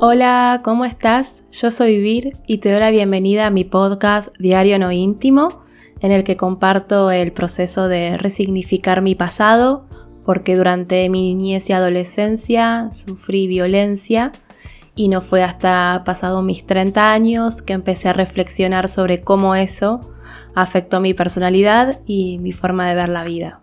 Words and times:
Hola, 0.00 0.60
¿cómo 0.64 0.84
estás? 0.84 1.44
Yo 1.52 1.70
soy 1.70 2.00
Vir 2.00 2.32
y 2.48 2.58
te 2.58 2.70
doy 2.70 2.80
la 2.80 2.90
bienvenida 2.90 3.46
a 3.46 3.50
mi 3.50 3.62
podcast 3.62 4.36
Diario 4.38 4.78
No 4.80 4.90
Íntimo, 4.90 5.62
en 6.00 6.10
el 6.10 6.24
que 6.24 6.36
comparto 6.36 7.12
el 7.12 7.32
proceso 7.32 7.86
de 7.86 8.18
resignificar 8.18 9.02
mi 9.02 9.14
pasado, 9.14 9.86
porque 10.24 10.56
durante 10.56 11.08
mi 11.08 11.34
niñez 11.34 11.70
y 11.70 11.74
adolescencia 11.74 12.88
sufrí 12.90 13.46
violencia 13.46 14.32
y 14.96 15.08
no 15.08 15.20
fue 15.20 15.44
hasta 15.44 16.02
pasado 16.04 16.42
mis 16.42 16.66
30 16.66 17.12
años 17.12 17.62
que 17.62 17.72
empecé 17.72 18.08
a 18.08 18.12
reflexionar 18.12 18.88
sobre 18.88 19.22
cómo 19.22 19.54
eso 19.54 20.00
afectó 20.56 21.00
mi 21.00 21.14
personalidad 21.14 22.00
y 22.04 22.38
mi 22.38 22.50
forma 22.50 22.88
de 22.88 22.96
ver 22.96 23.08
la 23.08 23.22
vida. 23.22 23.60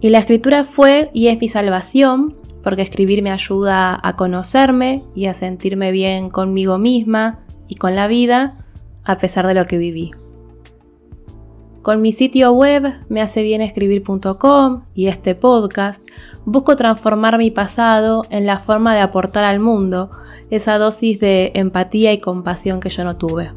Y 0.00 0.10
la 0.10 0.20
escritura 0.20 0.64
fue 0.64 1.10
y 1.12 1.26
es 1.26 1.40
mi 1.40 1.48
salvación, 1.48 2.36
porque 2.68 2.82
escribir 2.82 3.22
me 3.22 3.30
ayuda 3.30 3.98
a 4.02 4.14
conocerme 4.14 5.02
y 5.14 5.24
a 5.24 5.32
sentirme 5.32 5.90
bien 5.90 6.28
conmigo 6.28 6.76
misma 6.76 7.38
y 7.66 7.76
con 7.76 7.94
la 7.94 8.08
vida, 8.08 8.66
a 9.04 9.16
pesar 9.16 9.46
de 9.46 9.54
lo 9.54 9.64
que 9.64 9.78
viví. 9.78 10.10
Con 11.80 12.02
mi 12.02 12.12
sitio 12.12 12.52
web 12.52 12.92
me 13.08 13.22
hace 13.22 13.42
bien 13.42 13.62
escribir.com 13.62 14.82
y 14.92 15.06
este 15.06 15.34
podcast 15.34 16.06
busco 16.44 16.76
transformar 16.76 17.38
mi 17.38 17.50
pasado 17.50 18.24
en 18.28 18.44
la 18.44 18.58
forma 18.58 18.94
de 18.94 19.00
aportar 19.00 19.44
al 19.44 19.60
mundo 19.60 20.10
esa 20.50 20.76
dosis 20.76 21.18
de 21.20 21.52
empatía 21.54 22.12
y 22.12 22.20
compasión 22.20 22.80
que 22.80 22.90
yo 22.90 23.02
no 23.02 23.16
tuve. 23.16 23.50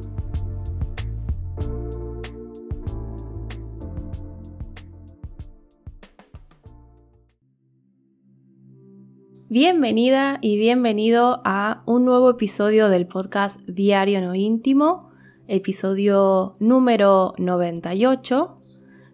Bienvenida 9.53 10.37
y 10.39 10.55
bienvenido 10.55 11.41
a 11.43 11.83
un 11.85 12.05
nuevo 12.05 12.29
episodio 12.29 12.87
del 12.87 13.05
podcast 13.05 13.59
Diario 13.67 14.21
No 14.21 14.33
Íntimo, 14.33 15.11
episodio 15.49 16.55
número 16.61 17.33
98, 17.37 18.55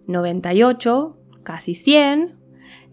98, 0.05 1.17
casi 1.41 1.73
100. 1.73 2.35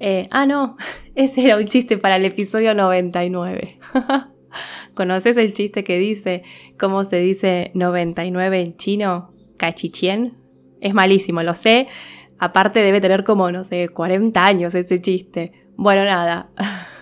Eh, 0.01 0.23
ah, 0.31 0.47
no, 0.47 0.79
ese 1.15 1.45
era 1.45 1.59
un 1.59 1.67
chiste 1.67 1.99
para 1.99 2.17
el 2.17 2.25
episodio 2.25 2.73
99. 2.73 3.79
¿Conoces 4.95 5.37
el 5.37 5.53
chiste 5.53 5.85
que 5.85 5.99
dice 5.99 6.45
cómo 6.79 7.05
se 7.05 7.19
dice 7.19 7.73
99 7.75 8.63
en 8.63 8.77
chino? 8.79 9.33
Cachichien. 9.59 10.39
Es 10.81 10.95
malísimo, 10.95 11.43
lo 11.43 11.53
sé. 11.53 11.89
Aparte 12.39 12.81
debe 12.81 13.03
tener 13.03 13.23
como, 13.23 13.53
no 13.53 13.65
sé, 13.65 13.91
40 13.91 14.43
años 14.43 14.75
ese 14.75 14.99
chiste. 14.99 15.53
Bueno, 15.77 16.07
nada. 16.07 16.49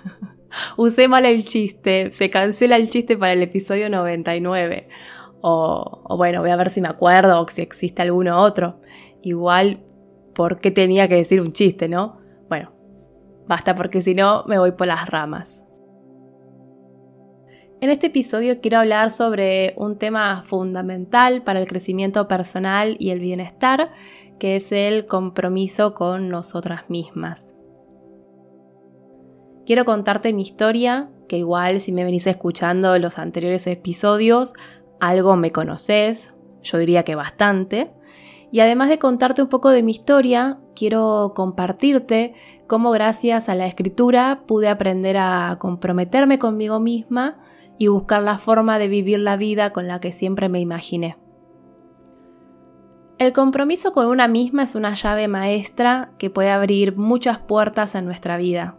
usé 0.77 1.09
mal 1.09 1.25
el 1.27 1.45
chiste, 1.45 2.11
se 2.13 2.31
cancela 2.31 2.77
el 2.77 2.91
chiste 2.91 3.17
para 3.17 3.33
el 3.33 3.43
episodio 3.43 3.89
99. 3.91 4.89
O, 5.41 6.03
o, 6.05 6.17
bueno, 6.17 6.41
voy 6.41 6.51
a 6.51 6.57
ver 6.57 6.71
si 6.71 6.81
me 6.81 6.89
acuerdo 6.89 7.41
o 7.41 7.49
si 7.49 7.63
existe 7.63 8.03
alguno 8.03 8.41
otro. 8.41 8.81
Igual, 9.23 9.81
¿por 10.35 10.61
qué 10.61 10.71
tenía 10.71 11.09
que 11.09 11.17
decir 11.17 11.41
un 11.41 11.53
chiste, 11.53 11.89
no? 11.89 12.21
Bueno, 12.49 12.73
basta 13.47 13.75
porque 13.75 14.03
si 14.03 14.15
no 14.15 14.45
me 14.47 14.59
voy 14.59 14.73
por 14.73 14.87
las 14.87 15.09
ramas. 15.09 15.65
En 17.83 17.91
este 17.91 18.07
episodio 18.07 18.61
quiero 18.61 18.79
hablar 18.79 19.11
sobre 19.11 19.75
un 19.77 19.99
tema 19.99 20.45
fundamental 20.45 21.43
para 21.43 21.59
el 21.61 21.67
crecimiento 21.67 22.29
personal 22.29 22.95
y 23.01 23.11
el 23.11 23.19
bienestar, 23.19 23.91
que 24.39 24.55
es 24.55 24.71
el 24.71 25.05
compromiso 25.05 25.93
con 25.93 26.29
nosotras 26.29 26.89
mismas. 26.89 27.57
Quiero 29.73 29.87
contarte 29.87 30.35
mi 30.35 30.43
historia, 30.43 31.09
que 31.29 31.39
igual 31.39 31.81
si 31.81 31.93
me 31.93 32.05
venís 32.05 32.27
escuchando 32.27 32.99
los 32.99 33.19
anteriores 33.19 33.67
episodios, 33.67 34.53
algo 35.01 35.35
me 35.37 35.51
conoces, 35.51 36.35
yo 36.63 36.77
diría 36.77 37.05
que 37.05 37.15
bastante. 37.15 37.89
Y 38.51 38.61
además 38.61 38.91
de 38.91 38.99
contarte 38.99 39.41
un 39.41 39.49
poco 39.49 39.71
de 39.71 39.83
mi 39.83 39.93
historia, 39.93 40.59
quiero 40.77 41.33
compartirte 41.35 42.35
cómo 42.67 42.91
gracias 42.91 43.49
a 43.49 43.55
la 43.55 43.67
escritura 43.67 44.43
pude 44.47 44.69
aprender 44.69 45.17
a 45.17 45.57
comprometerme 45.59 46.39
conmigo 46.39 46.79
misma 46.79 47.39
y 47.79 47.87
buscar 47.87 48.23
la 48.23 48.37
forma 48.37 48.79
de 48.79 48.89
vivir 48.89 49.21
la 49.21 49.39
vida 49.39 49.73
con 49.73 49.89
la 49.89 50.01
que 50.01 50.13
siempre 50.13 50.51
me 50.51 50.61
imaginé. 50.61 51.17
El 53.17 53.33
compromiso 53.33 53.95
con 53.95 54.09
una 54.09 54.29
misma 54.29 54.65
es 54.65 54.75
una 54.75 54.93
llave 54.93 55.29
maestra 55.29 56.13
que 56.19 56.29
puede 56.29 56.51
abrir 56.51 56.95
muchas 56.95 57.39
puertas 57.39 57.95
en 57.95 58.05
nuestra 58.05 58.37
vida. 58.37 58.77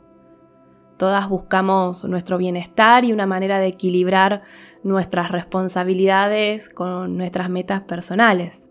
Todas 0.97 1.27
buscamos 1.27 2.03
nuestro 2.05 2.37
bienestar 2.37 3.03
y 3.03 3.13
una 3.13 3.25
manera 3.25 3.59
de 3.59 3.67
equilibrar 3.67 4.43
nuestras 4.83 5.31
responsabilidades 5.31 6.69
con 6.69 7.17
nuestras 7.17 7.49
metas 7.49 7.81
personales. 7.81 8.69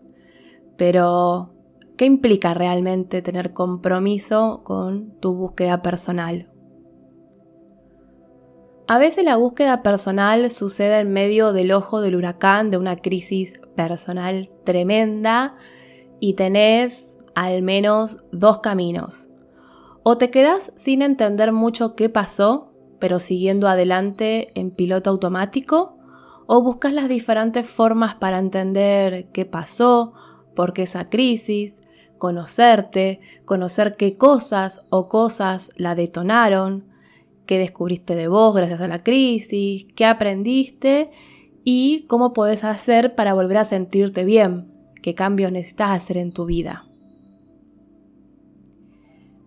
Pero, 0.77 1.53
¿qué 1.97 2.05
implica 2.05 2.53
realmente 2.53 3.21
tener 3.21 3.51
compromiso 3.51 4.61
con 4.63 5.19
tu 5.19 5.35
búsqueda 5.35 5.81
personal? 5.81 6.49
A 8.87 8.97
veces 8.97 9.25
la 9.25 9.35
búsqueda 9.35 9.81
personal 9.81 10.49
sucede 10.51 10.99
en 10.99 11.11
medio 11.11 11.53
del 11.53 11.71
ojo 11.71 12.01
del 12.01 12.15
huracán 12.15 12.69
de 12.69 12.77
una 12.77 12.97
crisis 12.97 13.53
personal 13.75 14.49
tremenda 14.63 15.55
y 16.19 16.33
tenés 16.33 17.19
al 17.35 17.63
menos 17.63 18.17
dos 18.31 18.59
caminos 18.59 19.29
o 20.03 20.17
te 20.17 20.29
quedas 20.29 20.71
sin 20.75 21.01
entender 21.01 21.51
mucho 21.53 21.95
qué 21.95 22.09
pasó, 22.09 22.73
pero 22.99 23.19
siguiendo 23.19 23.67
adelante 23.67 24.49
en 24.59 24.71
piloto 24.71 25.09
automático, 25.09 25.97
o 26.45 26.61
buscas 26.61 26.93
las 26.93 27.09
diferentes 27.09 27.67
formas 27.67 28.15
para 28.15 28.39
entender 28.39 29.29
qué 29.31 29.45
pasó, 29.45 30.13
por 30.55 30.73
qué 30.73 30.83
esa 30.83 31.09
crisis, 31.09 31.81
conocerte, 32.17 33.21
conocer 33.45 33.95
qué 33.97 34.17
cosas 34.17 34.85
o 34.89 35.07
cosas 35.07 35.71
la 35.77 35.95
detonaron, 35.95 36.85
qué 37.45 37.57
descubriste 37.57 38.15
de 38.15 38.27
vos 38.27 38.55
gracias 38.55 38.81
a 38.81 38.87
la 38.87 39.03
crisis, 39.03 39.85
qué 39.95 40.05
aprendiste 40.05 41.11
y 41.63 42.05
cómo 42.07 42.33
podés 42.33 42.63
hacer 42.63 43.15
para 43.15 43.33
volver 43.33 43.57
a 43.57 43.65
sentirte 43.65 44.25
bien, 44.25 44.71
qué 45.01 45.15
cambios 45.15 45.51
necesitas 45.51 45.91
hacer 45.91 46.17
en 46.17 46.33
tu 46.33 46.45
vida. 46.45 46.85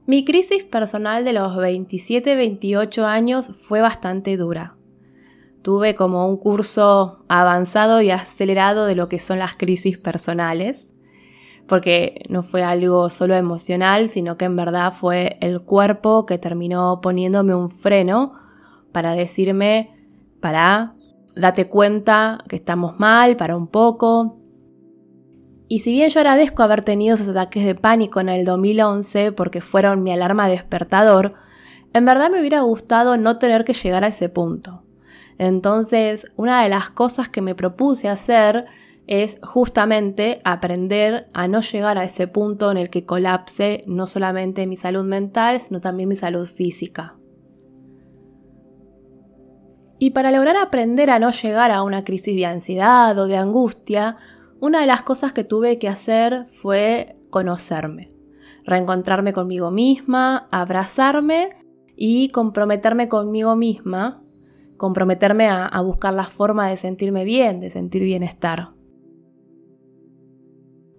Mi 0.06 0.24
crisis 0.24 0.62
personal 0.62 1.24
de 1.24 1.32
los 1.32 1.56
27-28 1.56 3.02
años 3.02 3.50
fue 3.58 3.80
bastante 3.80 4.36
dura. 4.36 4.76
Tuve 5.62 5.96
como 5.96 6.28
un 6.28 6.36
curso 6.36 7.24
avanzado 7.26 8.00
y 8.00 8.12
acelerado 8.12 8.86
de 8.86 8.94
lo 8.94 9.08
que 9.08 9.18
son 9.18 9.40
las 9.40 9.56
crisis 9.56 9.98
personales, 9.98 10.94
porque 11.66 12.22
no 12.28 12.44
fue 12.44 12.62
algo 12.62 13.10
solo 13.10 13.34
emocional, 13.34 14.08
sino 14.08 14.36
que 14.36 14.44
en 14.44 14.54
verdad 14.54 14.92
fue 14.92 15.38
el 15.40 15.62
cuerpo 15.62 16.24
que 16.24 16.38
terminó 16.38 17.00
poniéndome 17.00 17.56
un 17.56 17.68
freno 17.68 18.34
para 18.92 19.14
decirme, 19.14 19.90
para, 20.40 20.92
date 21.34 21.66
cuenta 21.66 22.44
que 22.48 22.54
estamos 22.54 23.00
mal, 23.00 23.36
para 23.36 23.56
un 23.56 23.66
poco, 23.66 24.38
y 25.68 25.80
si 25.80 25.92
bien 25.92 26.08
yo 26.08 26.20
agradezco 26.20 26.62
haber 26.62 26.82
tenido 26.82 27.14
esos 27.14 27.28
ataques 27.28 27.64
de 27.64 27.74
pánico 27.74 28.20
en 28.20 28.28
el 28.28 28.44
2011 28.44 29.32
porque 29.32 29.60
fueron 29.60 30.02
mi 30.02 30.12
alarma 30.12 30.48
despertador, 30.48 31.34
en 31.92 32.04
verdad 32.04 32.30
me 32.30 32.40
hubiera 32.40 32.60
gustado 32.60 33.16
no 33.16 33.38
tener 33.38 33.64
que 33.64 33.72
llegar 33.72 34.04
a 34.04 34.08
ese 34.08 34.28
punto. 34.28 34.84
Entonces, 35.38 36.26
una 36.36 36.62
de 36.62 36.68
las 36.68 36.90
cosas 36.90 37.28
que 37.28 37.42
me 37.42 37.54
propuse 37.54 38.08
hacer 38.08 38.66
es 39.06 39.38
justamente 39.42 40.40
aprender 40.44 41.28
a 41.32 41.48
no 41.48 41.60
llegar 41.60 41.98
a 41.98 42.04
ese 42.04 42.26
punto 42.26 42.70
en 42.70 42.76
el 42.76 42.90
que 42.90 43.04
colapse 43.04 43.84
no 43.86 44.06
solamente 44.06 44.66
mi 44.66 44.76
salud 44.76 45.04
mental, 45.04 45.60
sino 45.60 45.80
también 45.80 46.08
mi 46.08 46.16
salud 46.16 46.46
física. 46.46 47.16
Y 49.98 50.10
para 50.10 50.30
lograr 50.30 50.56
aprender 50.56 51.10
a 51.10 51.18
no 51.18 51.30
llegar 51.30 51.70
a 51.70 51.82
una 51.82 52.04
crisis 52.04 52.36
de 52.36 52.46
ansiedad 52.46 53.16
o 53.18 53.26
de 53.26 53.36
angustia, 53.36 54.16
una 54.60 54.80
de 54.80 54.86
las 54.86 55.02
cosas 55.02 55.32
que 55.32 55.44
tuve 55.44 55.78
que 55.78 55.88
hacer 55.88 56.46
fue 56.46 57.16
conocerme, 57.30 58.12
reencontrarme 58.64 59.32
conmigo 59.32 59.70
misma, 59.70 60.48
abrazarme 60.50 61.50
y 61.96 62.30
comprometerme 62.30 63.08
conmigo 63.08 63.56
misma, 63.56 64.22
comprometerme 64.76 65.48
a, 65.48 65.80
buscar 65.80 66.14
la 66.14 66.24
forma 66.24 66.68
de 66.68 66.76
sentirme 66.76 67.24
bien, 67.24 67.60
de 67.60 67.70
sentir 67.70 68.02
bienestar. 68.02 68.70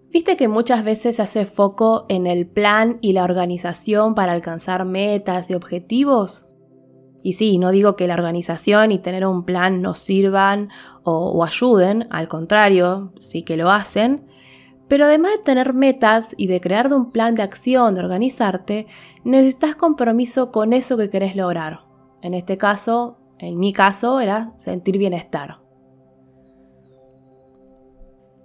Viste 0.10 0.38
que 0.38 0.48
muchas 0.48 0.84
veces 0.84 1.18
se 1.18 1.22
hace 1.22 1.46
foco 1.46 2.06
en 2.10 2.28
el 2.28 2.48
plan 2.48 2.98
y 3.02 3.14
la 3.14 3.24
organización 3.24 4.16
para 4.16 4.34
alcanzar 4.34 4.86
metas 4.86 5.50
y 5.50 5.54
objetivos. 5.54 6.50
Y 7.28 7.34
sí, 7.34 7.58
no 7.58 7.72
digo 7.72 7.98
que 7.98 8.08
la 8.08 8.14
organización 8.14 8.94
y 8.94 9.00
tener 9.00 9.26
un 9.26 9.44
plan 9.44 9.82
no 9.82 9.96
sirvan 9.96 10.70
o, 11.04 11.44
ayuden, 11.44 12.08
al 12.10 12.30
contrario, 12.30 13.12
sí 13.20 13.44
que 13.44 13.58
lo 13.58 13.70
hacen, 13.70 14.26
pero 14.88 15.04
además 15.04 15.34
de 15.34 15.44
tener 15.44 15.74
metas 15.74 16.34
y 16.38 16.48
de 16.48 16.62
crear 16.62 16.94
un 16.94 17.12
plan 17.12 17.36
de 17.36 17.44
acción, 17.44 17.96
de 17.96 18.00
organizarte, 18.00 18.88
necesitas 19.26 19.76
compromiso 19.76 20.54
con 20.54 20.72
eso 20.72 20.96
que 20.96 21.10
querés 21.10 21.36
lograr. 21.36 21.82
En 22.22 22.34
este 22.34 22.58
caso, 22.58 23.18
En 23.40 23.60
mi 23.60 23.74
caso 23.74 24.22
era 24.22 24.54
sentir 24.56 24.98
bienestar. 24.98 25.60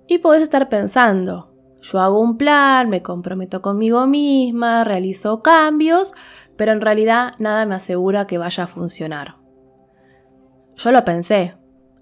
Y 0.09 0.19
podés 0.19 0.43
estar 0.43 0.69
pensando, 0.69 1.53
yo 1.83 2.01
hago 2.01 2.21
un 2.21 2.37
plan, 2.37 2.89
me 2.89 3.03
comprometo 3.03 3.61
conmigo 3.61 4.07
misma, 4.07 4.85
realizo 4.85 5.43
cambios, 5.43 6.15
pero 6.57 6.73
en 6.73 6.81
realidad 6.81 7.35
nada 7.39 7.67
me 7.67 7.75
asegura 7.75 8.27
que 8.27 8.39
vaya 8.39 8.65
a 8.65 8.69
funcionar. 8.69 9.37
Yo 10.77 10.93
lo 10.93 11.05
pensé, 11.05 11.55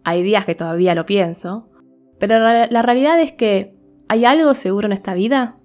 hay 0.05 0.23
días 0.23 0.45
que 0.45 0.55
todavía 0.55 0.95
lo 0.95 1.07
pienso, 1.07 1.69
pero 2.19 2.39
la 2.39 2.83
realidad 2.83 3.21
es 3.21 3.33
que 3.33 3.75
¿hay 4.09 4.25
algo 4.25 4.55
seguro 4.55 4.87
en 4.87 4.93
esta 4.93 5.15
vida? 5.15 5.59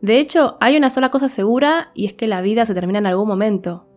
De 0.00 0.18
hecho, 0.18 0.56
hay 0.60 0.76
una 0.76 0.90
sola 0.90 1.10
cosa 1.10 1.28
segura 1.28 1.90
y 1.94 2.06
es 2.06 2.12
que 2.12 2.28
la 2.28 2.40
vida 2.40 2.64
se 2.64 2.74
termina 2.74 3.00
en 3.00 3.06
algún 3.06 3.26
momento. 3.26 3.88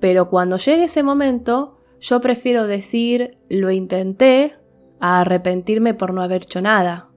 Pero 0.00 0.30
cuando 0.30 0.56
llegue 0.56 0.84
ese 0.84 1.02
momento, 1.02 1.78
yo 2.00 2.20
prefiero 2.20 2.66
decir 2.66 3.38
lo 3.48 3.70
intenté 3.70 4.54
a 5.00 5.20
arrepentirme 5.20 5.94
por 5.94 6.14
no 6.14 6.22
haber 6.22 6.42
hecho 6.42 6.60
nada. 6.60 7.10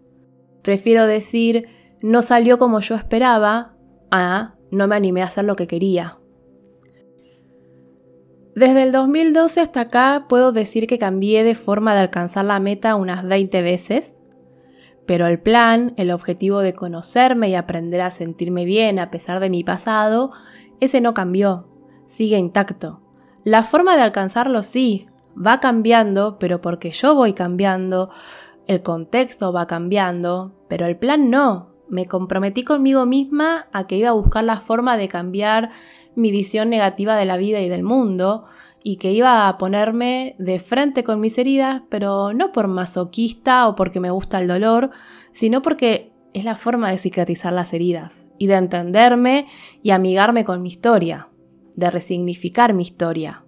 Prefiero 0.64 1.06
decir 1.06 1.68
no 2.02 2.22
salió 2.22 2.58
como 2.58 2.80
yo 2.80 2.96
esperaba 2.96 3.76
a 4.12 4.56
no 4.72 4.88
me 4.88 4.96
animé 4.96 5.22
a 5.22 5.26
hacer 5.26 5.46
lo 5.46 5.56
que 5.56 5.68
quería. 5.68 6.20
Desde 8.56 8.84
el 8.84 8.92
2012 8.92 9.62
hasta 9.62 9.82
acá 9.82 10.26
puedo 10.28 10.52
decir 10.52 10.88
que 10.88 10.98
cambié 10.98 11.44
de 11.44 11.54
forma 11.54 11.94
de 11.94 12.02
alcanzar 12.02 12.46
la 12.46 12.60
meta 12.60 12.96
unas 12.96 13.24
20 13.24 13.62
veces, 13.62 14.16
pero 15.06 15.28
el 15.28 15.40
plan, 15.40 15.94
el 15.98 16.12
objetivo 16.12 16.60
de 16.60 16.74
conocerme 16.74 17.50
y 17.50 17.56
aprender 17.56 18.02
a 18.02 18.10
sentirme 18.12 18.66
bien 18.66 18.98
a 18.98 19.12
pesar 19.12 19.40
de 19.40 19.50
mi 19.50 19.64
pasado, 19.64 20.32
ese 20.80 21.02
no 21.02 21.14
cambió, 21.14 21.68
sigue 22.08 22.38
intacto. 22.38 23.02
La 23.44 23.64
forma 23.64 23.96
de 23.96 24.02
alcanzarlo 24.02 24.64
sí, 24.64 25.08
va 25.38 25.60
cambiando, 25.60 26.40
pero 26.40 26.60
porque 26.60 26.92
yo 26.92 27.16
voy 27.16 27.34
cambiando, 27.34 28.10
el 28.68 28.82
contexto 28.82 29.54
va 29.54 29.68
cambiando, 29.68 30.54
pero 30.68 30.86
el 30.86 30.98
plan 30.98 31.30
no. 31.30 31.77
Me 31.90 32.06
comprometí 32.06 32.64
conmigo 32.64 33.06
misma 33.06 33.68
a 33.72 33.88
que 33.88 33.98
iba 33.98 34.10
a 34.10 34.14
buscar 34.14 34.44
la 34.44 34.58
forma 34.58 34.98
de 34.98 35.08
cambiar 35.08 35.72
mi 36.16 36.32
visión 36.32 36.70
negativa 36.70 37.16
de 37.16 37.26
la 37.26 37.38
vida 37.38 37.62
y 37.62 37.70
del 37.70 37.84
mundo 37.84 38.46
y 38.84 38.98
que 38.98 39.12
iba 39.12 39.48
a 39.48 39.58
ponerme 39.58 40.36
de 40.40 40.60
frente 40.60 41.04
con 41.04 41.20
mis 41.20 41.38
heridas, 41.38 41.82
pero 41.90 42.34
no 42.34 42.52
por 42.52 42.68
masoquista 42.68 43.68
o 43.68 43.76
porque 43.76 44.00
me 44.00 44.12
gusta 44.12 44.40
el 44.40 44.48
dolor, 44.48 44.92
sino 45.32 45.62
porque 45.62 46.12
es 46.34 46.44
la 46.44 46.56
forma 46.56 46.92
de 46.92 46.98
cicatrizar 46.98 47.54
las 47.54 47.74
heridas 47.74 48.28
y 48.38 48.48
de 48.48 48.56
entenderme 48.56 49.48
y 49.82 49.92
amigarme 49.92 50.46
con 50.46 50.62
mi 50.62 50.70
historia, 50.70 51.30
de 51.76 51.90
resignificar 51.90 52.74
mi 52.74 52.84
historia. 52.84 53.44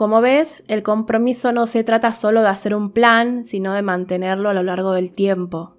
Como 0.00 0.22
ves, 0.22 0.64
el 0.66 0.82
compromiso 0.82 1.52
no 1.52 1.66
se 1.66 1.84
trata 1.84 2.14
solo 2.14 2.40
de 2.40 2.48
hacer 2.48 2.74
un 2.74 2.90
plan, 2.90 3.44
sino 3.44 3.74
de 3.74 3.82
mantenerlo 3.82 4.48
a 4.48 4.54
lo 4.54 4.62
largo 4.62 4.92
del 4.92 5.12
tiempo. 5.12 5.76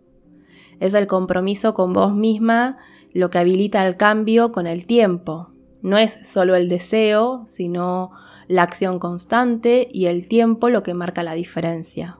Es 0.79 0.93
el 0.93 1.07
compromiso 1.07 1.73
con 1.73 1.91
vos 1.91 2.13
misma 2.13 2.77
lo 3.13 3.31
que 3.31 3.39
habilita 3.39 3.83
el 3.87 3.97
cambio 3.97 4.51
con 4.51 4.67
el 4.67 4.85
tiempo. 4.85 5.49
No 5.81 5.97
es 5.97 6.19
solo 6.21 6.53
el 6.53 6.69
deseo, 6.69 7.41
sino 7.47 8.11
la 8.47 8.61
acción 8.61 8.99
constante 8.99 9.87
y 9.91 10.05
el 10.05 10.27
tiempo 10.27 10.69
lo 10.69 10.83
que 10.83 10.93
marca 10.93 11.23
la 11.23 11.33
diferencia. 11.33 12.19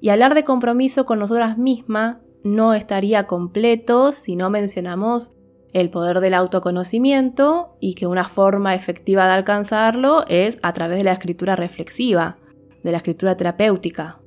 Y 0.00 0.10
hablar 0.10 0.36
de 0.36 0.44
compromiso 0.44 1.04
con 1.04 1.18
nosotras 1.18 1.58
mismas 1.58 2.18
no 2.44 2.74
estaría 2.74 3.26
completo 3.26 4.12
si 4.12 4.36
no 4.36 4.50
mencionamos 4.50 5.32
el 5.76 5.90
poder 5.90 6.20
del 6.20 6.32
autoconocimiento 6.32 7.76
y 7.80 7.96
que 7.96 8.06
una 8.06 8.24
forma 8.24 8.74
efectiva 8.74 9.26
de 9.26 9.34
alcanzarlo 9.34 10.24
es 10.26 10.58
a 10.62 10.72
través 10.72 10.96
de 10.96 11.04
la 11.04 11.12
escritura 11.12 11.54
reflexiva, 11.54 12.38
de 12.82 12.92
la 12.92 12.96
escritura 12.96 13.36
terapéutica. 13.36 14.18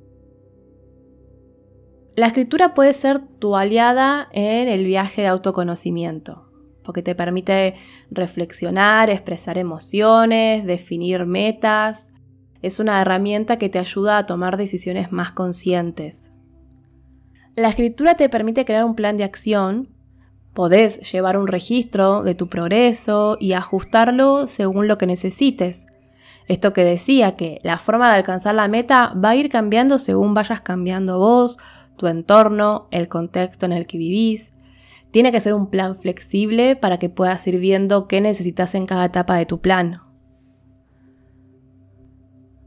La 2.14 2.28
escritura 2.28 2.72
puede 2.72 2.92
ser 2.92 3.20
tu 3.40 3.56
aliada 3.56 4.28
en 4.30 4.68
el 4.68 4.84
viaje 4.84 5.22
de 5.22 5.26
autoconocimiento, 5.26 6.48
porque 6.84 7.02
te 7.02 7.16
permite 7.16 7.74
reflexionar, 8.12 9.10
expresar 9.10 9.58
emociones, 9.58 10.64
definir 10.64 11.26
metas. 11.26 12.12
Es 12.62 12.78
una 12.78 13.00
herramienta 13.00 13.58
que 13.58 13.68
te 13.68 13.80
ayuda 13.80 14.18
a 14.18 14.26
tomar 14.26 14.56
decisiones 14.56 15.10
más 15.10 15.32
conscientes. 15.32 16.30
La 17.56 17.70
escritura 17.70 18.14
te 18.14 18.28
permite 18.28 18.64
crear 18.64 18.84
un 18.84 18.94
plan 18.94 19.16
de 19.16 19.24
acción, 19.24 19.88
podés 20.60 21.10
llevar 21.10 21.38
un 21.38 21.46
registro 21.46 22.22
de 22.22 22.34
tu 22.34 22.48
progreso 22.48 23.38
y 23.40 23.54
ajustarlo 23.54 24.46
según 24.46 24.88
lo 24.88 24.98
que 24.98 25.06
necesites. 25.06 25.86
Esto 26.48 26.74
que 26.74 26.84
decía 26.84 27.34
que 27.34 27.62
la 27.62 27.78
forma 27.78 28.10
de 28.10 28.16
alcanzar 28.16 28.54
la 28.54 28.68
meta 28.68 29.14
va 29.14 29.30
a 29.30 29.36
ir 29.36 29.48
cambiando 29.48 29.98
según 29.98 30.34
vayas 30.34 30.60
cambiando 30.60 31.18
vos, 31.18 31.56
tu 31.96 32.08
entorno, 32.08 32.88
el 32.90 33.08
contexto 33.08 33.64
en 33.64 33.72
el 33.72 33.86
que 33.86 33.96
vivís. 33.96 34.52
Tiene 35.10 35.32
que 35.32 35.40
ser 35.40 35.54
un 35.54 35.70
plan 35.70 35.96
flexible 35.96 36.76
para 36.76 36.98
que 36.98 37.08
puedas 37.08 37.46
ir 37.46 37.58
viendo 37.58 38.06
qué 38.06 38.20
necesitas 38.20 38.74
en 38.74 38.84
cada 38.84 39.06
etapa 39.06 39.36
de 39.36 39.46
tu 39.46 39.62
plan. 39.62 40.02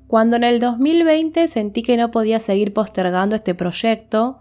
Cuando 0.07 0.35
en 0.35 0.45
el 0.45 0.59
2020 0.59 1.47
sentí 1.47 1.83
que 1.83 1.95
no 1.97 2.09
podía 2.09 2.39
seguir 2.39 2.73
postergando 2.73 3.35
este 3.35 3.53
proyecto 3.53 4.39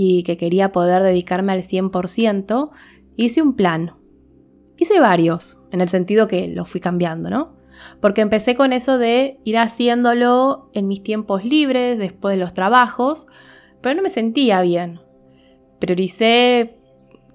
y 0.00 0.22
que 0.22 0.36
quería 0.36 0.70
poder 0.70 1.02
dedicarme 1.02 1.52
al 1.52 1.62
100%, 1.62 2.70
hice 3.16 3.42
un 3.42 3.56
plan. 3.56 3.96
Hice 4.76 5.00
varios, 5.00 5.58
en 5.72 5.80
el 5.80 5.88
sentido 5.88 6.28
que 6.28 6.46
lo 6.46 6.64
fui 6.66 6.80
cambiando, 6.80 7.30
¿no? 7.30 7.56
Porque 8.00 8.20
empecé 8.20 8.54
con 8.54 8.72
eso 8.72 8.96
de 8.96 9.40
ir 9.42 9.58
haciéndolo 9.58 10.70
en 10.72 10.86
mis 10.86 11.02
tiempos 11.02 11.44
libres, 11.44 11.98
después 11.98 12.36
de 12.36 12.40
los 12.40 12.54
trabajos, 12.54 13.26
pero 13.80 13.96
no 13.96 14.02
me 14.02 14.10
sentía 14.10 14.62
bien. 14.62 15.00
Prioricé 15.80 16.78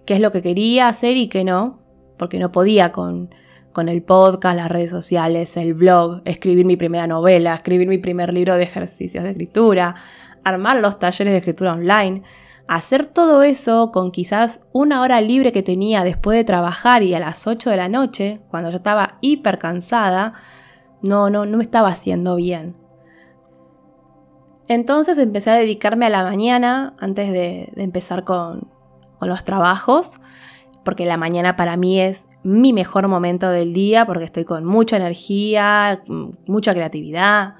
qué 0.05 0.13
es 0.13 0.21
lo 0.21 0.31
que 0.31 0.41
quería 0.41 0.87
hacer 0.87 1.17
y 1.17 1.27
qué 1.27 1.43
no, 1.43 1.81
porque 2.17 2.39
no 2.39 2.53
podía 2.53 2.93
con, 2.93 3.35
con 3.73 3.89
el 3.89 4.03
podcast, 4.03 4.55
las 4.55 4.71
redes 4.71 4.89
sociales, 4.89 5.57
el 5.57 5.73
blog, 5.73 6.21
escribir 6.23 6.65
mi 6.65 6.77
primera 6.77 7.07
novela, 7.07 7.55
escribir 7.55 7.89
mi 7.89 7.97
primer 7.97 8.33
libro 8.33 8.55
de 8.55 8.63
ejercicios 8.63 9.25
de 9.25 9.31
escritura, 9.31 9.95
armar 10.45 10.79
los 10.79 10.97
talleres 10.97 11.33
de 11.33 11.39
escritura 11.39 11.73
online. 11.73 12.23
Hacer 12.67 13.05
todo 13.05 13.43
eso 13.43 13.91
con 13.91 14.11
quizás 14.11 14.61
una 14.71 15.01
hora 15.01 15.19
libre 15.21 15.51
que 15.51 15.63
tenía 15.63 16.03
después 16.03 16.37
de 16.37 16.43
trabajar 16.43 17.03
y 17.03 17.13
a 17.13 17.19
las 17.19 17.45
8 17.45 17.69
de 17.69 17.77
la 17.77 17.89
noche, 17.89 18.39
cuando 18.49 18.69
yo 18.69 18.77
estaba 18.77 19.17
hiper 19.21 19.59
cansada, 19.59 20.33
no, 21.01 21.29
no, 21.29 21.45
no 21.45 21.57
me 21.57 21.63
estaba 21.63 21.89
haciendo 21.89 22.35
bien. 22.35 22.75
Entonces 24.67 25.17
empecé 25.17 25.51
a 25.51 25.55
dedicarme 25.55 26.05
a 26.05 26.09
la 26.09 26.23
mañana 26.23 26.95
antes 26.99 27.31
de, 27.31 27.71
empezar 27.75 28.23
con, 28.23 28.69
con 29.19 29.27
los 29.27 29.43
trabajos, 29.43 30.21
porque 30.85 31.05
la 31.05 31.17
mañana 31.17 31.55
para 31.55 31.75
mí 31.75 31.99
es 31.99 32.25
mi 32.43 32.73
mejor 32.73 33.07
momento 33.07 33.49
del 33.49 33.73
día, 33.73 34.05
porque 34.05 34.25
estoy 34.25 34.45
con 34.45 34.65
mucha 34.65 34.97
energía, 34.97 36.01
mucha 36.47 36.73
creatividad. 36.73 37.55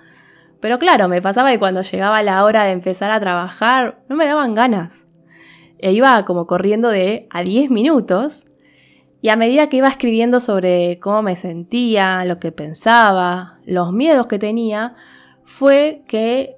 Pero 0.63 0.79
claro, 0.79 1.09
me 1.09 1.21
pasaba 1.21 1.51
que 1.51 1.59
cuando 1.59 1.81
llegaba 1.81 2.23
la 2.23 2.45
hora 2.45 2.63
de 2.63 2.71
empezar 2.71 3.11
a 3.11 3.19
trabajar, 3.19 4.01
no 4.07 4.15
me 4.15 4.25
daban 4.25 4.55
ganas. 4.55 5.03
E 5.77 5.91
iba 5.91 6.23
como 6.23 6.47
corriendo 6.47 6.87
de 6.87 7.27
a 7.31 7.43
10 7.43 7.69
minutos. 7.69 8.45
Y 9.19 9.27
a 9.27 9.35
medida 9.35 9.67
que 9.67 9.75
iba 9.75 9.89
escribiendo 9.89 10.39
sobre 10.39 10.99
cómo 11.01 11.21
me 11.21 11.35
sentía, 11.35 12.23
lo 12.23 12.39
que 12.39 12.53
pensaba, 12.53 13.59
los 13.65 13.91
miedos 13.91 14.27
que 14.27 14.39
tenía, 14.39 14.95
fue 15.43 16.05
que 16.07 16.55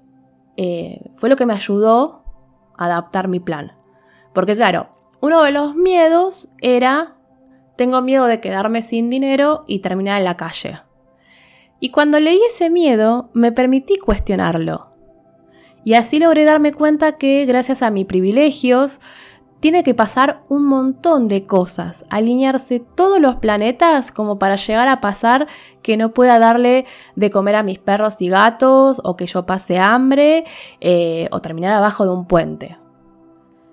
eh, 0.55 1.01
fue 1.15 1.27
lo 1.27 1.35
que 1.35 1.47
me 1.47 1.53
ayudó 1.53 2.25
a 2.77 2.85
adaptar 2.85 3.27
mi 3.27 3.39
plan. 3.39 3.71
Porque 4.35 4.55
claro, 4.55 4.89
uno 5.19 5.41
de 5.41 5.51
los 5.51 5.73
miedos 5.73 6.49
era, 6.61 7.15
tengo 7.75 8.03
miedo 8.03 8.27
de 8.27 8.39
quedarme 8.39 8.83
sin 8.83 9.09
dinero 9.09 9.63
y 9.65 9.79
terminar 9.79 10.19
en 10.19 10.25
la 10.25 10.37
calle. 10.37 10.81
Y 11.79 11.89
cuando 11.89 12.19
leí 12.19 12.39
ese 12.47 12.69
miedo, 12.69 13.29
me 13.33 13.51
permití 13.51 13.97
cuestionarlo. 13.97 14.87
Y 15.83 15.93
así 15.93 16.19
logré 16.19 16.45
darme 16.45 16.73
cuenta 16.73 17.17
que 17.17 17.45
gracias 17.45 17.81
a 17.81 17.91
mis 17.91 18.05
privilegios, 18.05 18.99
tiene 19.65 19.83
que 19.83 19.95
pasar 19.95 20.43
un 20.47 20.65
montón 20.65 21.27
de 21.27 21.47
cosas, 21.47 22.05
alinearse 22.09 22.79
todos 22.79 23.19
los 23.19 23.37
planetas 23.37 24.11
como 24.11 24.37
para 24.37 24.57
llegar 24.57 24.87
a 24.87 25.01
pasar 25.01 25.47
que 25.81 25.97
no 25.97 26.13
pueda 26.13 26.37
darle 26.37 26.85
de 27.15 27.31
comer 27.31 27.55
a 27.55 27.63
mis 27.63 27.79
perros 27.79 28.21
y 28.21 28.29
gatos 28.29 29.01
o 29.03 29.15
que 29.15 29.25
yo 29.25 29.47
pase 29.47 29.79
hambre 29.79 30.45
eh, 30.81 31.29
o 31.31 31.39
terminar 31.39 31.73
abajo 31.73 32.03
de 32.05 32.11
un 32.11 32.27
puente. 32.27 32.77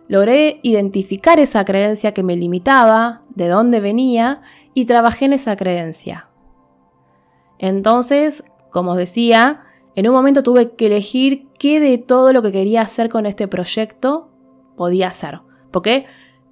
Logré 0.08 0.60
identificar 0.62 1.38
esa 1.38 1.62
creencia 1.66 2.14
que 2.14 2.22
me 2.22 2.36
limitaba, 2.36 3.20
de 3.34 3.48
dónde 3.48 3.80
venía 3.80 4.40
y 4.72 4.86
trabajé 4.86 5.26
en 5.26 5.34
esa 5.34 5.56
creencia. 5.56 6.31
Entonces, 7.62 8.44
como 8.68 8.90
os 8.90 8.98
decía, 8.98 9.62
en 9.94 10.06
un 10.06 10.14
momento 10.14 10.42
tuve 10.42 10.72
que 10.72 10.86
elegir 10.86 11.48
qué 11.58 11.80
de 11.80 11.96
todo 11.96 12.34
lo 12.34 12.42
que 12.42 12.52
quería 12.52 12.82
hacer 12.82 13.08
con 13.08 13.24
este 13.24 13.48
proyecto 13.48 14.28
podía 14.76 15.08
hacer 15.08 15.40
porque 15.72 16.04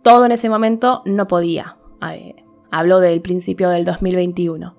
todo 0.02 0.24
en 0.24 0.32
ese 0.32 0.48
momento 0.48 1.02
no 1.04 1.28
podía. 1.28 1.76
Hablo 2.72 2.98
del 2.98 3.20
principio 3.20 3.68
del 3.68 3.84
2021. 3.84 4.74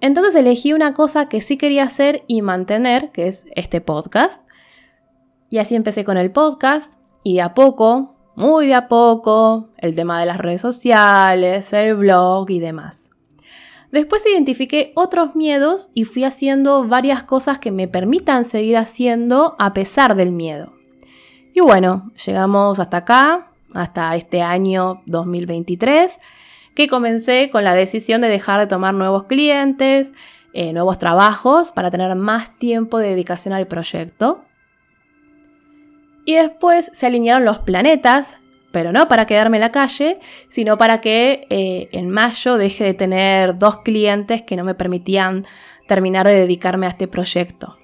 Entonces 0.00 0.34
elegí 0.34 0.72
una 0.72 0.94
cosa 0.94 1.28
que 1.28 1.42
sí 1.42 1.58
quería 1.58 1.84
hacer 1.84 2.24
y 2.26 2.40
mantener, 2.42 3.12
que 3.12 3.28
es 3.28 3.46
este 3.54 3.82
podcast. 3.82 4.48
Y 5.50 5.58
así 5.58 5.74
empecé 5.74 6.04
con 6.04 6.16
el 6.16 6.32
podcast 6.32 6.94
y 7.22 7.34
de 7.34 7.42
a 7.42 7.54
poco, 7.54 8.16
muy 8.34 8.66
de 8.66 8.74
a 8.74 8.88
poco, 8.88 9.68
el 9.76 9.94
tema 9.94 10.18
de 10.18 10.26
las 10.26 10.38
redes 10.38 10.62
sociales, 10.62 11.72
el 11.74 11.96
blog 11.96 12.50
y 12.50 12.60
demás. 12.60 13.09
Después 13.92 14.24
identifiqué 14.26 14.92
otros 14.94 15.34
miedos 15.34 15.90
y 15.94 16.04
fui 16.04 16.24
haciendo 16.24 16.86
varias 16.86 17.24
cosas 17.24 17.58
que 17.58 17.72
me 17.72 17.88
permitan 17.88 18.44
seguir 18.44 18.76
haciendo 18.76 19.56
a 19.58 19.72
pesar 19.72 20.14
del 20.14 20.30
miedo. 20.30 20.72
Y 21.52 21.60
bueno, 21.60 22.12
llegamos 22.24 22.78
hasta 22.78 22.98
acá, 22.98 23.52
hasta 23.74 24.14
este 24.14 24.42
año 24.42 25.02
2023 25.06 26.18
que 26.74 26.88
comencé 26.88 27.50
con 27.50 27.64
la 27.64 27.74
decisión 27.74 28.20
de 28.20 28.28
dejar 28.28 28.60
de 28.60 28.66
tomar 28.66 28.94
nuevos 28.94 29.24
clientes, 29.24 30.12
eh, 30.52 30.72
nuevos 30.72 30.98
trabajos 30.98 31.72
para 31.72 31.90
tener 31.90 32.14
más 32.16 32.56
tiempo 32.58 32.98
de 32.98 33.10
dedicación 33.10 33.54
al 33.54 33.66
proyecto. 33.66 34.44
Y 36.24 36.34
después 36.34 36.90
se 36.92 37.06
alinearon 37.06 37.44
los 37.44 37.58
planetas, 37.58 38.36
pero 38.72 38.92
no 38.92 39.08
para 39.08 39.26
quedarme 39.26 39.56
en 39.56 39.62
la 39.62 39.72
calle, 39.72 40.18
sino 40.48 40.78
para 40.78 41.00
que 41.00 41.46
eh, 41.50 41.88
en 41.92 42.10
mayo 42.10 42.56
deje 42.56 42.84
de 42.84 42.94
tener 42.94 43.58
dos 43.58 43.78
clientes 43.78 44.42
que 44.42 44.56
no 44.56 44.64
me 44.64 44.74
permitían 44.74 45.44
terminar 45.86 46.26
de 46.26 46.34
dedicarme 46.34 46.86
a 46.86 46.90
este 46.90 47.08
proyecto. 47.08 47.76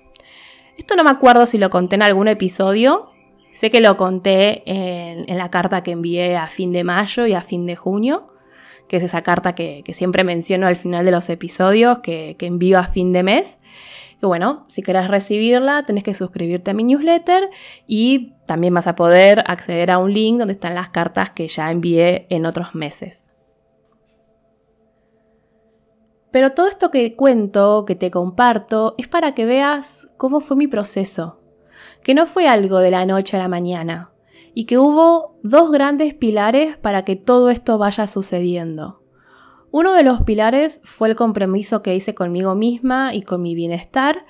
Esto 0.78 0.94
no 0.94 1.04
me 1.04 1.10
acuerdo 1.10 1.46
si 1.46 1.58
lo 1.58 1.70
conté 1.70 1.96
en 1.96 2.02
algún 2.02 2.28
episodio, 2.28 3.10
sé 3.50 3.70
que 3.70 3.80
lo 3.80 3.96
conté 3.96 4.62
en 4.66 5.38
la 5.38 5.50
carta 5.50 5.82
que 5.82 5.92
envié 5.92 6.36
a 6.36 6.46
fin 6.46 6.72
de 6.72 6.84
mayo 6.84 7.26
y 7.26 7.32
a 7.32 7.40
fin 7.40 7.66
de 7.66 7.76
junio, 7.76 8.26
que 8.88 8.98
es 8.98 9.02
esa 9.02 9.22
carta 9.22 9.52
que, 9.52 9.82
siempre 9.92 10.24
menciono 10.24 10.66
al 10.66 10.76
final 10.76 11.04
de 11.04 11.10
los 11.10 11.28
episodios, 11.28 11.98
que, 11.98 12.36
envío 12.40 12.78
a 12.78 12.84
fin 12.84 13.12
de 13.12 13.22
mes. 13.22 13.58
Que 14.20 14.26
bueno, 14.26 14.64
si 14.68 14.82
querés 14.82 15.08
recibirla, 15.08 15.84
tenés 15.84 16.04
que 16.04 16.14
suscribirte 16.14 16.70
a 16.70 16.74
mi 16.74 16.84
newsletter 16.84 17.50
y 17.86 18.34
también 18.46 18.72
vas 18.72 18.86
a 18.86 18.96
poder 18.96 19.44
acceder 19.46 19.90
a 19.90 19.98
un 19.98 20.12
link 20.12 20.38
donde 20.38 20.54
están 20.54 20.74
las 20.74 20.88
cartas 20.88 21.30
que 21.30 21.48
ya 21.48 21.70
envié 21.70 22.26
en 22.30 22.46
otros 22.46 22.74
meses. 22.74 23.26
Pero 26.30 26.52
todo 26.52 26.68
esto 26.68 26.90
que 26.90 27.14
cuento, 27.16 27.84
que 27.86 27.94
te 27.94 28.10
comparto, 28.10 28.94
es 28.98 29.08
para 29.08 29.34
que 29.34 29.46
veas 29.46 30.12
cómo 30.16 30.40
fue 30.40 30.56
mi 30.56 30.66
proceso. 30.66 31.40
Que 32.02 32.14
no 32.14 32.26
fue 32.26 32.48
algo 32.48 32.78
de 32.78 32.90
la 32.90 33.06
noche 33.06 33.36
a 33.36 33.40
la 33.40 33.48
mañana 33.48 34.12
y 34.54 34.64
que 34.64 34.78
hubo 34.78 35.38
dos 35.42 35.70
grandes 35.70 36.14
pilares 36.14 36.78
para 36.78 37.04
que 37.04 37.14
todo 37.16 37.50
esto 37.50 37.76
vaya 37.76 38.06
sucediendo. 38.06 39.02
Uno 39.70 39.92
de 39.94 40.02
los 40.02 40.22
pilares 40.22 40.80
fue 40.84 41.08
el 41.08 41.16
compromiso 41.16 41.82
que 41.82 41.94
hice 41.94 42.14
conmigo 42.14 42.54
misma 42.54 43.14
y 43.14 43.22
con 43.22 43.42
mi 43.42 43.54
bienestar, 43.54 44.26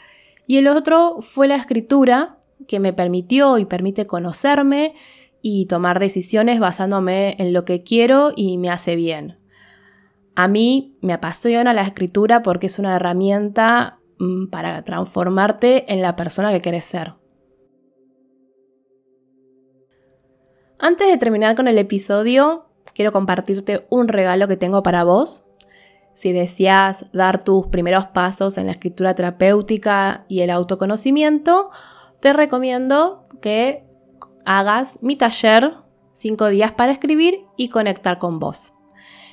y 0.47 0.59
el 0.59 0.69
otro 0.69 1.21
fue 1.21 1.49
la 1.49 1.57
escritura, 1.57 2.39
que 2.67 2.81
me 2.81 2.93
permitió 2.93 3.59
y 3.59 3.65
permite 3.65 4.07
conocerme 4.07 4.95
y 5.43 5.67
tomar 5.67 6.01
decisiones 6.01 6.59
basándome 6.59 7.37
en 7.39 7.53
lo 7.53 7.65
que 7.65 7.83
quiero 7.83 8.33
y 8.35 8.59
me 8.59 8.71
hace 8.71 8.97
bien. 8.97 9.39
A 10.35 10.49
mí 10.49 10.97
me 11.01 11.13
apasiona 11.13 11.73
la 11.73 11.83
escritura 11.83 12.43
porque 12.43 12.67
es 12.67 12.79
una 12.79 12.97
herramienta 12.97 14.01
mm, 14.19 14.49
para 14.49 14.83
transformarte 14.83 15.93
en 15.93 16.03
la 16.03 16.17
persona 16.17 16.53
que 16.53 16.61
quieres 16.61 16.85
ser. 16.85 17.15
Antes 20.79 21.09
de 21.09 21.17
terminar 21.17 21.57
con 21.57 21.69
el 21.69 21.79
episodio, 21.79 22.66
quiero 22.97 23.13
compartirte 23.13 23.87
un 23.91 24.09
regalo 24.09 24.49
que 24.49 24.57
tengo 24.57 24.83
para 24.83 25.05
vos. 25.05 25.45
Si 26.15 26.33
deseas 26.33 27.05
dar 27.13 27.45
tus 27.45 27.67
primeros 27.67 28.07
pasos 28.07 28.57
en 28.57 28.67
la 28.67 28.73
escritura 28.73 29.15
terapéutica 29.15 30.25
y 30.29 30.41
el 30.41 30.49
autoconocimiento, 30.49 31.71
te 32.21 32.33
recomiendo 32.33 33.29
que 33.43 33.85
hagas 34.47 34.99
mi 35.03 35.15
taller 35.15 35.75
5 36.13 36.47
días 36.47 36.73
para 36.73 36.93
escribir 36.93 37.45
y 37.59 37.69
conectar 37.69 38.19
con 38.19 38.39
vos. 38.39 38.73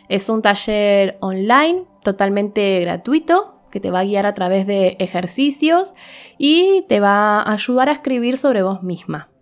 Es 0.09 0.27
un 0.27 0.41
taller 0.41 1.17
online 1.21 1.85
totalmente 2.03 2.81
gratuito 2.81 3.61
que 3.71 3.79
te 3.79 3.91
va 3.91 4.01
a 4.01 4.03
guiar 4.03 4.25
a 4.25 4.33
través 4.33 4.67
de 4.67 4.97
ejercicios 4.99 5.93
y 6.37 6.85
te 6.89 6.99
va 6.99 7.39
a 7.39 7.53
ayudar 7.53 7.87
a 7.87 7.93
escribir 7.93 8.37
sobre 8.37 8.61
vos 8.61 8.83
misma. 8.83 9.32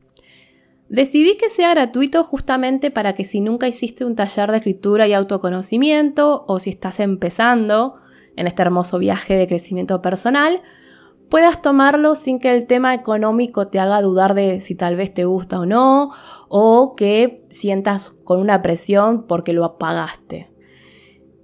Decidí 0.91 1.37
que 1.37 1.49
sea 1.49 1.69
gratuito 1.69 2.21
justamente 2.21 2.91
para 2.91 3.13
que 3.13 3.23
si 3.23 3.39
nunca 3.39 3.65
hiciste 3.65 4.03
un 4.03 4.17
taller 4.17 4.51
de 4.51 4.57
escritura 4.57 5.07
y 5.07 5.13
autoconocimiento 5.13 6.43
o 6.49 6.59
si 6.59 6.69
estás 6.69 6.99
empezando 6.99 7.95
en 8.35 8.45
este 8.45 8.61
hermoso 8.61 8.99
viaje 8.99 9.35
de 9.35 9.47
crecimiento 9.47 10.01
personal, 10.01 10.61
puedas 11.29 11.61
tomarlo 11.61 12.15
sin 12.15 12.39
que 12.39 12.49
el 12.49 12.67
tema 12.67 12.93
económico 12.93 13.69
te 13.69 13.79
haga 13.79 14.01
dudar 14.01 14.33
de 14.33 14.59
si 14.59 14.75
tal 14.75 14.97
vez 14.97 15.13
te 15.13 15.23
gusta 15.23 15.61
o 15.61 15.65
no, 15.65 16.11
o 16.49 16.93
que 16.97 17.45
sientas 17.47 18.09
con 18.09 18.41
una 18.41 18.61
presión 18.61 19.27
porque 19.27 19.53
lo 19.53 19.63
apagaste. 19.63 20.51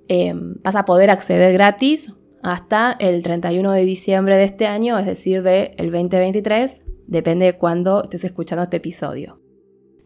Em, 0.10 0.56
vas 0.62 0.76
a 0.76 0.84
poder 0.84 1.10
acceder 1.10 1.54
gratis 1.54 2.12
hasta 2.44 2.98
el 3.00 3.24
31 3.24 3.72
de 3.72 3.86
diciembre 3.86 4.36
de 4.36 4.44
este 4.44 4.68
año, 4.68 5.00
es 5.00 5.06
decir, 5.06 5.42
del 5.42 5.72
2023, 5.78 6.82
depende 7.08 7.46
de 7.46 7.58
cuándo 7.58 8.04
estés 8.04 8.24
escuchando 8.24 8.64
este 8.64 8.78
episodio. 8.78 9.40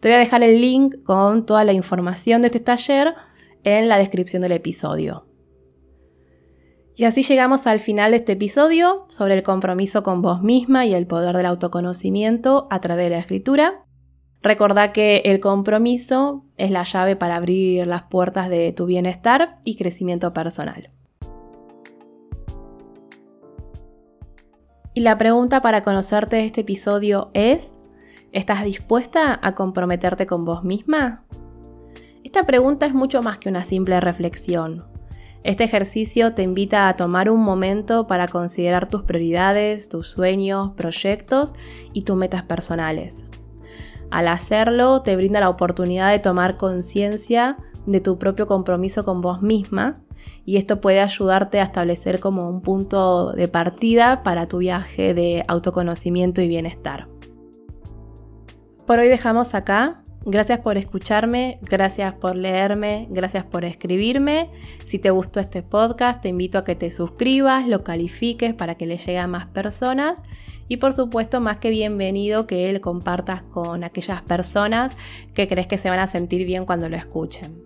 Te 0.00 0.08
voy 0.08 0.16
a 0.16 0.20
dejar 0.20 0.42
el 0.42 0.60
link 0.60 1.02
con 1.04 1.46
toda 1.46 1.64
la 1.64 1.72
información 1.72 2.42
de 2.42 2.46
este 2.46 2.60
taller 2.60 3.14
en 3.64 3.88
la 3.88 3.98
descripción 3.98 4.42
del 4.42 4.52
episodio. 4.52 5.26
Y 6.94 7.04
así 7.04 7.22
llegamos 7.22 7.66
al 7.66 7.80
final 7.80 8.10
de 8.10 8.18
este 8.18 8.32
episodio 8.32 9.06
sobre 9.08 9.34
el 9.34 9.42
compromiso 9.42 10.02
con 10.02 10.20
vos 10.20 10.42
misma 10.42 10.86
y 10.86 10.94
el 10.94 11.06
poder 11.06 11.36
del 11.36 11.46
autoconocimiento 11.46 12.66
a 12.70 12.80
través 12.80 13.06
de 13.06 13.10
la 13.10 13.18
escritura. 13.18 13.84
Recordá 14.42 14.92
que 14.92 15.22
el 15.24 15.40
compromiso 15.40 16.44
es 16.56 16.70
la 16.70 16.82
llave 16.82 17.16
para 17.16 17.36
abrir 17.36 17.86
las 17.86 18.02
puertas 18.02 18.48
de 18.50 18.72
tu 18.72 18.86
bienestar 18.86 19.60
y 19.64 19.76
crecimiento 19.76 20.32
personal. 20.32 20.90
Y 24.94 25.00
la 25.00 25.16
pregunta 25.16 25.62
para 25.62 25.82
conocerte 25.82 26.36
de 26.36 26.44
este 26.44 26.60
episodio 26.60 27.30
es, 27.32 27.72
¿estás 28.30 28.62
dispuesta 28.62 29.40
a 29.42 29.54
comprometerte 29.54 30.26
con 30.26 30.44
vos 30.44 30.64
misma? 30.64 31.24
Esta 32.22 32.44
pregunta 32.44 32.84
es 32.84 32.92
mucho 32.92 33.22
más 33.22 33.38
que 33.38 33.48
una 33.48 33.64
simple 33.64 34.00
reflexión. 34.00 34.84
Este 35.44 35.64
ejercicio 35.64 36.34
te 36.34 36.42
invita 36.42 36.88
a 36.88 36.96
tomar 36.96 37.30
un 37.30 37.42
momento 37.42 38.06
para 38.06 38.28
considerar 38.28 38.86
tus 38.86 39.02
prioridades, 39.04 39.88
tus 39.88 40.08
sueños, 40.08 40.72
proyectos 40.76 41.54
y 41.94 42.02
tus 42.02 42.16
metas 42.16 42.42
personales. 42.42 43.24
Al 44.12 44.28
hacerlo, 44.28 45.00
te 45.00 45.16
brinda 45.16 45.40
la 45.40 45.48
oportunidad 45.48 46.10
de 46.10 46.18
tomar 46.18 46.58
conciencia 46.58 47.56
de 47.86 48.02
tu 48.02 48.18
propio 48.18 48.46
compromiso 48.46 49.06
con 49.06 49.22
vos 49.22 49.40
misma 49.40 49.94
y 50.44 50.58
esto 50.58 50.82
puede 50.82 51.00
ayudarte 51.00 51.60
a 51.60 51.62
establecer 51.62 52.20
como 52.20 52.46
un 52.46 52.60
punto 52.60 53.32
de 53.32 53.48
partida 53.48 54.22
para 54.22 54.48
tu 54.48 54.58
viaje 54.58 55.14
de 55.14 55.46
autoconocimiento 55.48 56.42
y 56.42 56.48
bienestar. 56.48 57.08
Por 58.86 58.98
hoy 58.98 59.08
dejamos 59.08 59.54
acá. 59.54 60.01
Gracias 60.24 60.60
por 60.60 60.78
escucharme, 60.78 61.58
gracias 61.62 62.14
por 62.14 62.36
leerme, 62.36 63.08
gracias 63.10 63.44
por 63.44 63.64
escribirme. 63.64 64.50
Si 64.86 65.00
te 65.00 65.10
gustó 65.10 65.40
este 65.40 65.62
podcast, 65.62 66.22
te 66.22 66.28
invito 66.28 66.58
a 66.58 66.64
que 66.64 66.76
te 66.76 66.92
suscribas, 66.92 67.66
lo 67.66 67.82
califiques 67.82 68.54
para 68.54 68.76
que 68.76 68.86
le 68.86 68.98
llegue 68.98 69.18
a 69.18 69.26
más 69.26 69.46
personas 69.46 70.22
y 70.68 70.76
por 70.76 70.92
supuesto, 70.92 71.40
más 71.40 71.58
que 71.58 71.70
bienvenido 71.70 72.46
que 72.46 72.72
lo 72.72 72.80
compartas 72.80 73.42
con 73.42 73.82
aquellas 73.84 74.22
personas 74.22 74.96
que 75.34 75.48
crees 75.48 75.66
que 75.66 75.76
se 75.76 75.90
van 75.90 75.98
a 75.98 76.06
sentir 76.06 76.46
bien 76.46 76.66
cuando 76.66 76.88
lo 76.88 76.96
escuchen. 76.96 77.62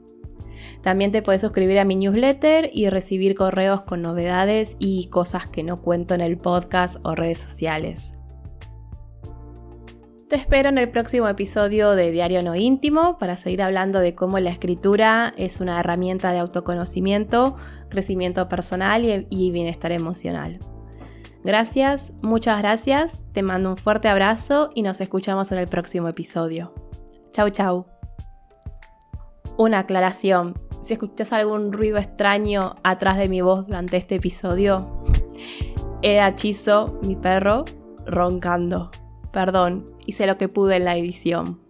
También 0.82 1.12
te 1.12 1.20
puedes 1.20 1.42
suscribir 1.42 1.78
a 1.78 1.84
mi 1.84 1.94
newsletter 1.94 2.70
y 2.72 2.88
recibir 2.88 3.34
correos 3.34 3.82
con 3.82 4.02
novedades 4.02 4.76
y 4.78 5.08
cosas 5.08 5.46
que 5.46 5.62
no 5.62 5.76
cuento 5.76 6.14
en 6.14 6.20
el 6.20 6.38
podcast 6.38 6.96
o 7.04 7.14
redes 7.14 7.38
sociales. 7.38 8.15
Te 10.28 10.34
espero 10.34 10.70
en 10.70 10.78
el 10.78 10.90
próximo 10.90 11.28
episodio 11.28 11.92
de 11.92 12.10
Diario 12.10 12.42
No 12.42 12.56
Íntimo 12.56 13.16
para 13.16 13.36
seguir 13.36 13.62
hablando 13.62 14.00
de 14.00 14.16
cómo 14.16 14.40
la 14.40 14.50
escritura 14.50 15.32
es 15.36 15.60
una 15.60 15.78
herramienta 15.78 16.32
de 16.32 16.40
autoconocimiento, 16.40 17.54
crecimiento 17.90 18.48
personal 18.48 19.26
y, 19.30 19.50
bienestar 19.52 19.92
emocional. 19.92 20.58
Gracias, 21.44 22.12
muchas 22.22 22.58
gracias, 22.58 23.22
te 23.34 23.44
mando 23.44 23.70
un 23.70 23.76
fuerte 23.76 24.08
abrazo 24.08 24.70
y 24.74 24.82
nos 24.82 25.00
escuchamos 25.00 25.52
en 25.52 25.58
el 25.58 25.68
próximo 25.68 26.08
episodio. 26.08 26.74
Chau, 27.30 27.48
chau. 27.50 27.86
Una 29.56 29.78
aclaración, 29.78 30.54
si 30.82 30.94
escuchas 30.94 31.32
algún 31.32 31.72
ruido 31.72 31.98
extraño 31.98 32.74
atrás 32.82 33.16
de 33.16 33.28
mi 33.28 33.42
voz 33.42 33.64
durante 33.68 33.96
este 33.96 34.16
episodio, 34.16 34.80
era 36.02 36.34
Chizo, 36.34 36.98
mi 37.06 37.14
perro, 37.14 37.64
roncando. 38.06 38.90
Perdón, 39.36 39.84
hice 40.06 40.26
lo 40.26 40.38
que 40.38 40.48
pude 40.48 40.76
en 40.76 40.86
la 40.86 40.96
edición. 40.96 41.60